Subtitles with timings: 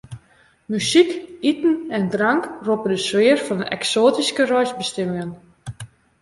[0.69, 1.09] Muzyk,
[1.49, 5.31] iten en drank roppe de sfear op fan eksoatyske reisbestimmingen.